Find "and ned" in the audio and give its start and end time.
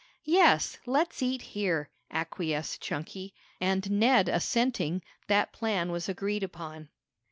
3.59-4.29